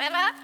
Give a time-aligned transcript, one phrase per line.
[0.00, 0.39] Ferrat.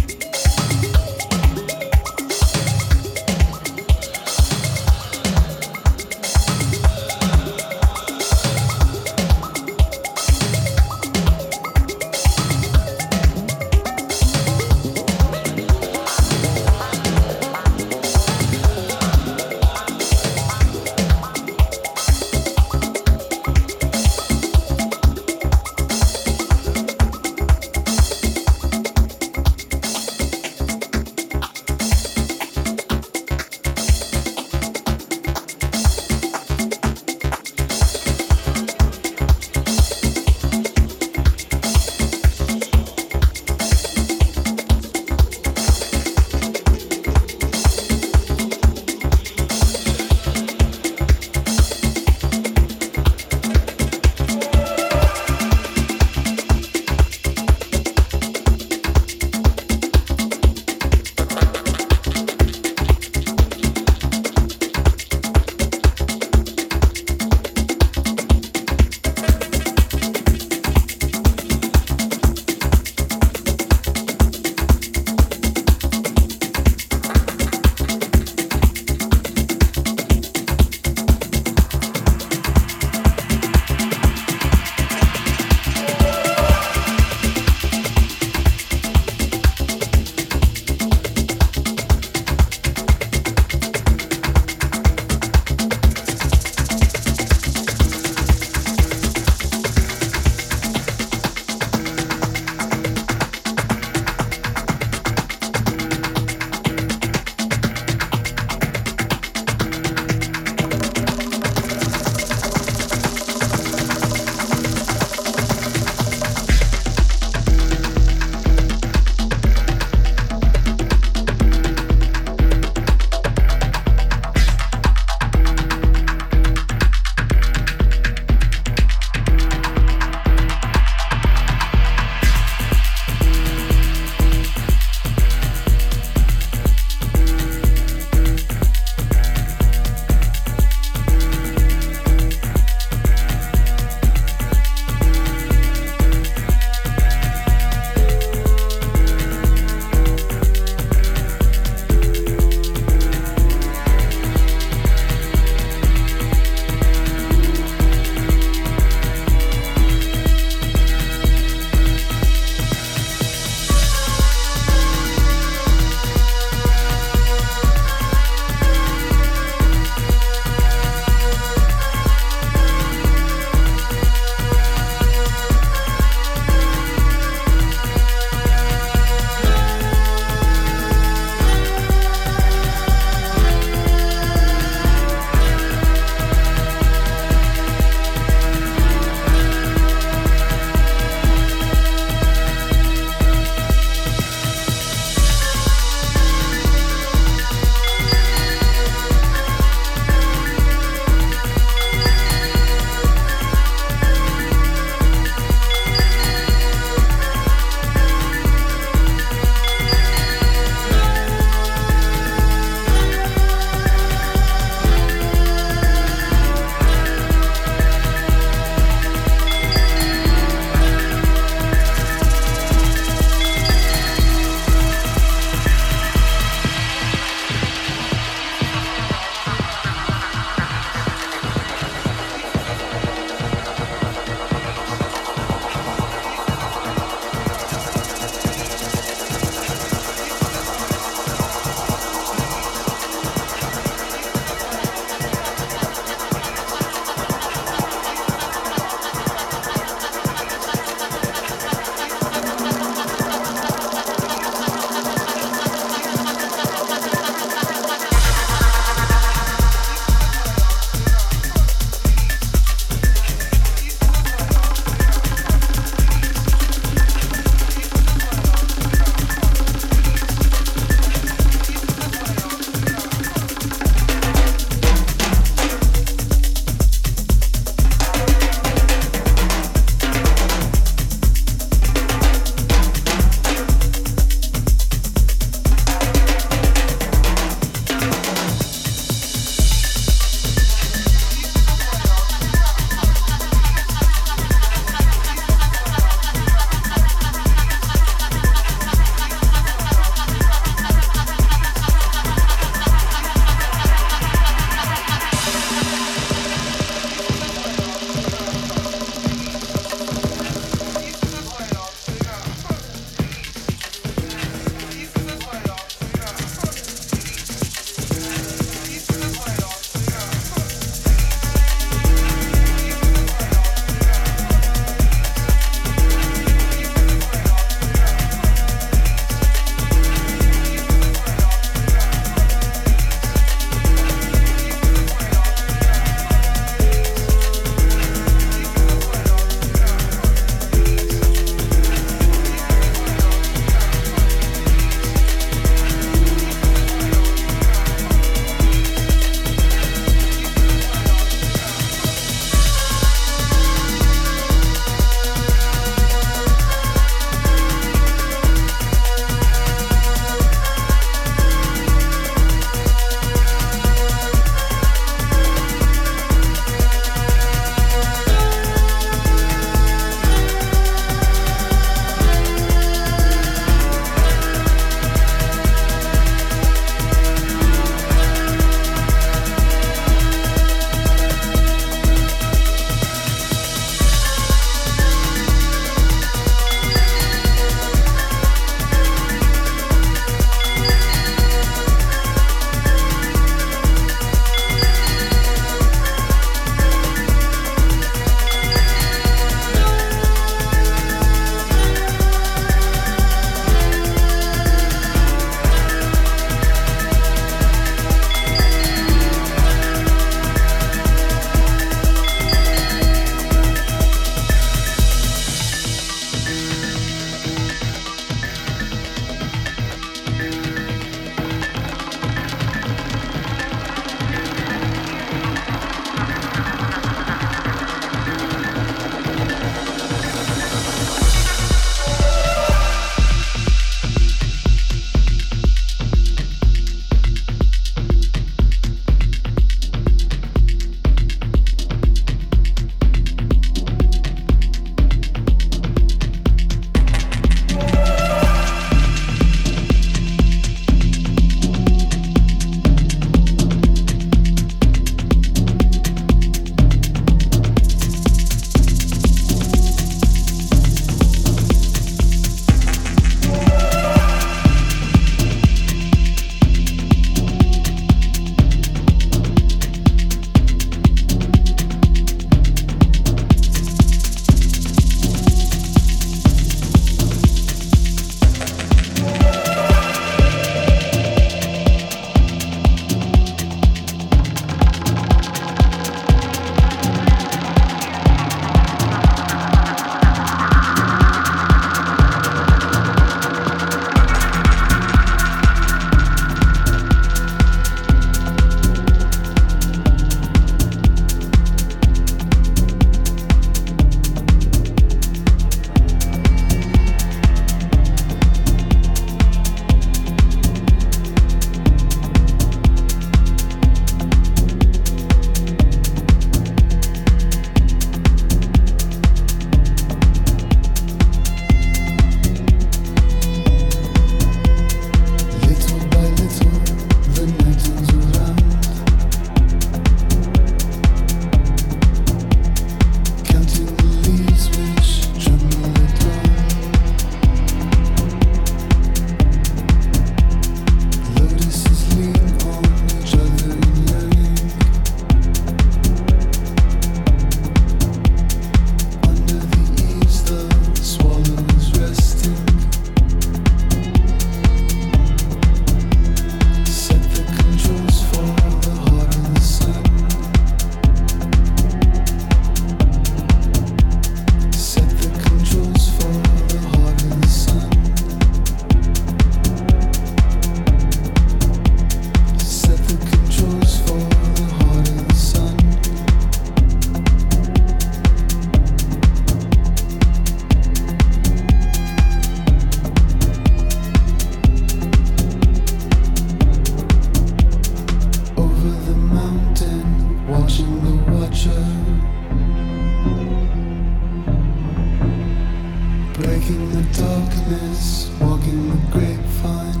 [596.60, 600.00] breaking the darkness, walking the grapevine.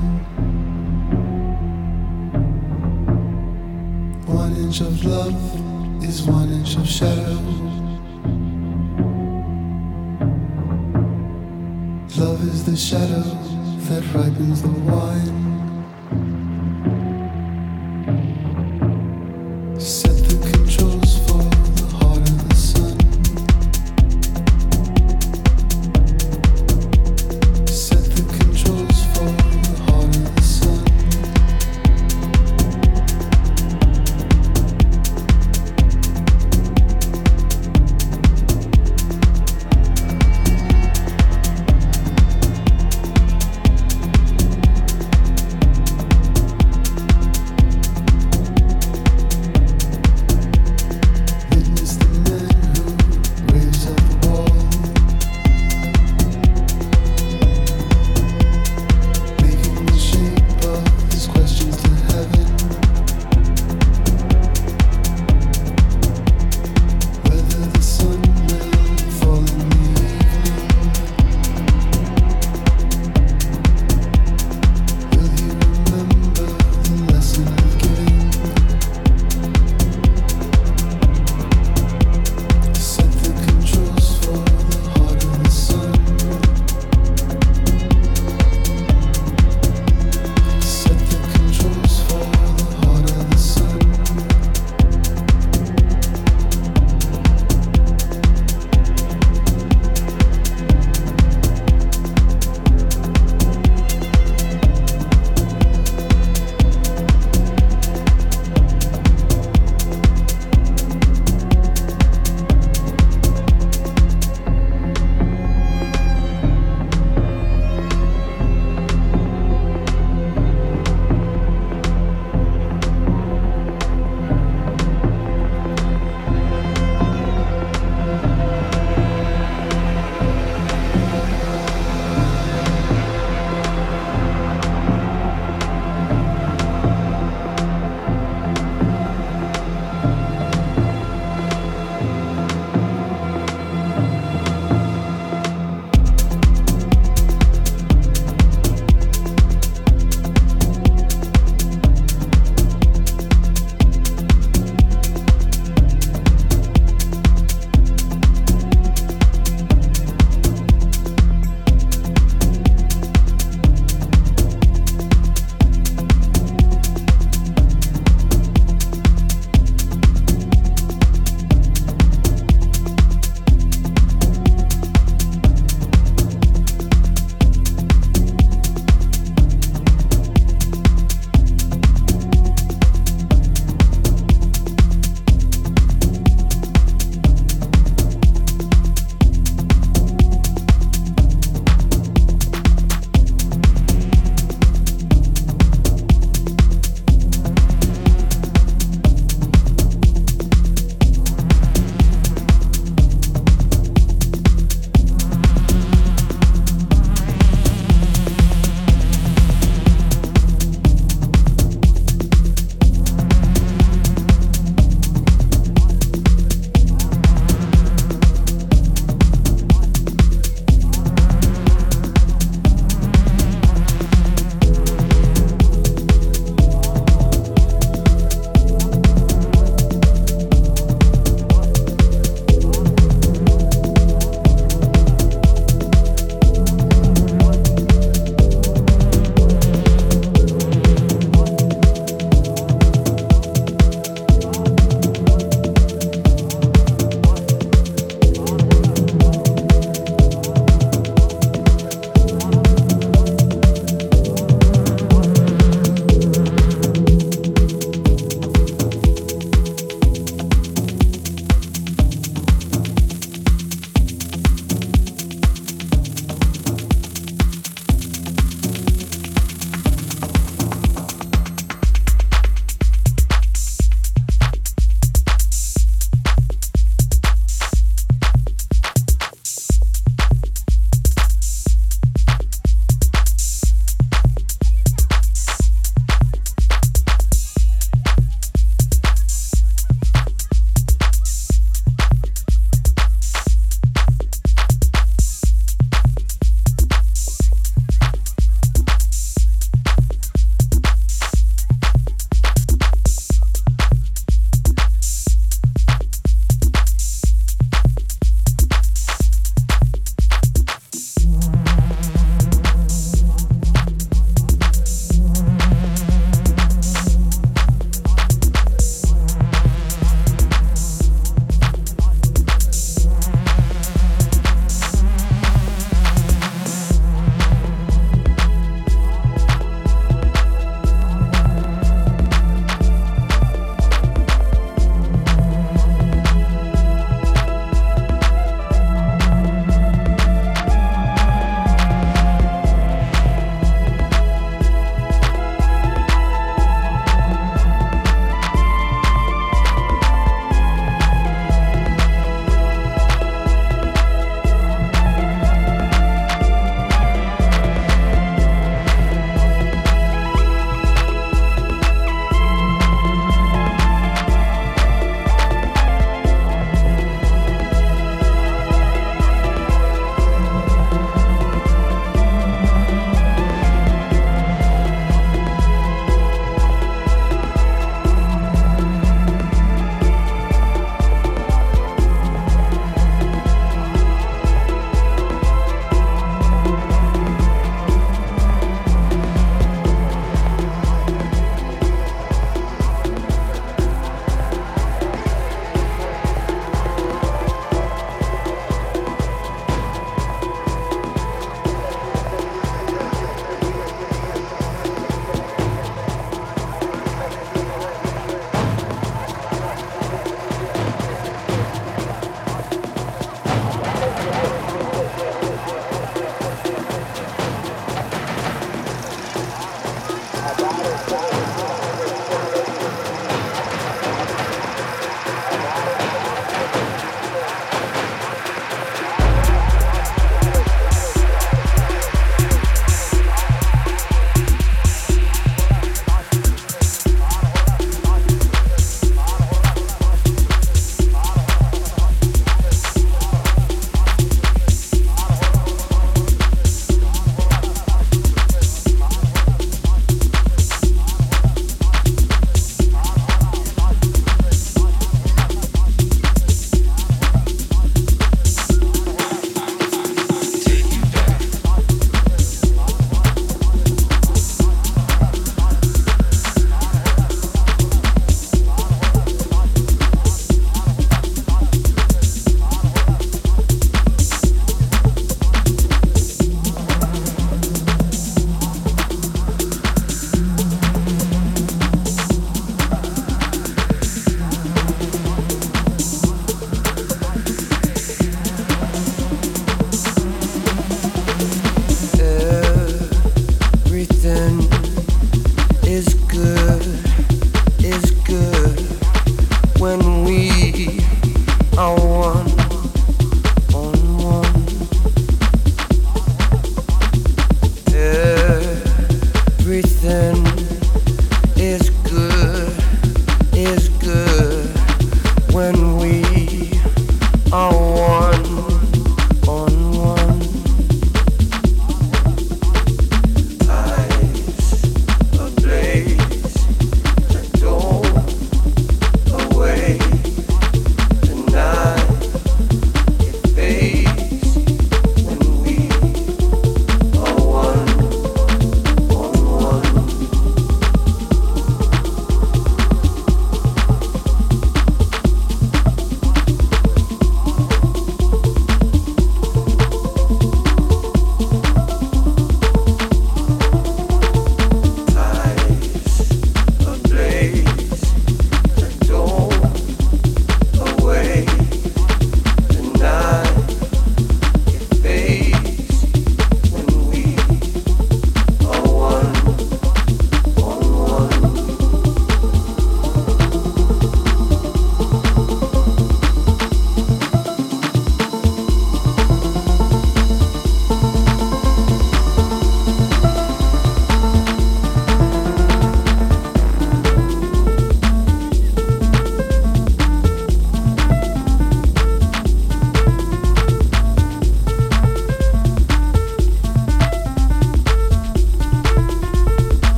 [4.26, 7.38] One inch of love is one inch of shadow.
[12.16, 13.22] Love is the shadow
[13.88, 15.49] that ripens the wine.